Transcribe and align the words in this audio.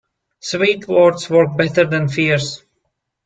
Sweet 0.39 0.87
words 0.87 1.29
work 1.29 1.55
better 1.55 1.85
than 1.85 2.07
fierce. 2.07 2.63